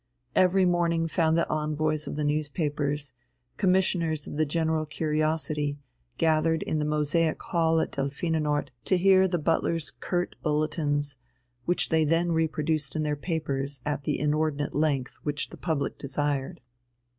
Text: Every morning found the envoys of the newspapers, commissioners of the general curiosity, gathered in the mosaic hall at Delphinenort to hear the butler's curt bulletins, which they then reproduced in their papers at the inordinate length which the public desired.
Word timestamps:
Every 0.35 0.65
morning 0.65 1.07
found 1.07 1.37
the 1.37 1.47
envoys 1.47 2.07
of 2.07 2.15
the 2.15 2.23
newspapers, 2.23 3.13
commissioners 3.57 4.25
of 4.25 4.35
the 4.35 4.47
general 4.47 4.87
curiosity, 4.87 5.77
gathered 6.17 6.63
in 6.63 6.79
the 6.79 6.85
mosaic 6.85 7.39
hall 7.39 7.79
at 7.79 7.91
Delphinenort 7.91 8.71
to 8.85 8.97
hear 8.97 9.27
the 9.27 9.37
butler's 9.37 9.91
curt 9.91 10.35
bulletins, 10.41 11.17
which 11.65 11.89
they 11.89 12.03
then 12.03 12.31
reproduced 12.31 12.95
in 12.95 13.03
their 13.03 13.15
papers 13.15 13.79
at 13.85 14.01
the 14.05 14.17
inordinate 14.19 14.73
length 14.73 15.19
which 15.21 15.51
the 15.51 15.57
public 15.57 15.99
desired. 15.99 16.61